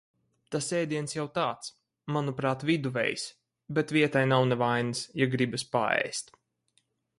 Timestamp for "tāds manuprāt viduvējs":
1.35-3.27